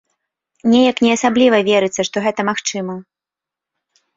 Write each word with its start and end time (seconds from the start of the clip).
Неяк 0.71 0.97
не 1.07 1.11
асабліва 1.17 1.57
верыцца, 1.69 2.01
што 2.09 2.25
гэта 2.29 2.41
магчыма. 2.51 2.99